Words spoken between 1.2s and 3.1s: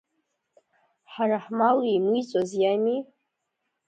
ҳмал еимиҵәаз иами?